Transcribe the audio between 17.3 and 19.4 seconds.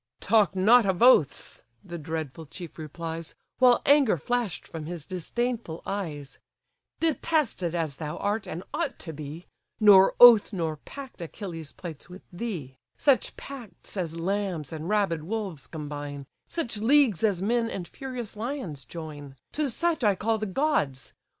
men and furious lions join,